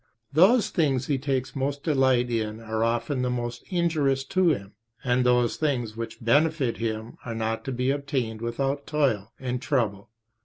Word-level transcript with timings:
Those 0.33 0.71
things 0.71 1.05
he 1.05 1.19
takes 1.19 1.55
most 1.55 1.83
delight 1.83 2.31
in 2.31 2.59
are 2.59 2.83
often 2.83 3.21
the 3.21 3.29
most 3.29 3.63
injurious 3.69 4.23
to 4.29 4.49
him, 4.49 4.73
and 5.03 5.23
those 5.23 5.57
things 5.57 5.95
which 5.95 6.25
benefit 6.25 6.77
him 6.77 7.17
are 7.23 7.35
not 7.35 7.63
to 7.65 7.71
be 7.71 7.91
obtained 7.91 8.41
without 8.41 8.87
toil 8.87 9.31
and 9.39 9.61
trouble. 9.61 10.09